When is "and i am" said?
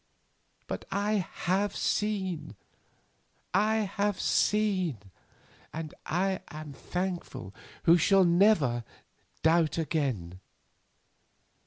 5.71-6.73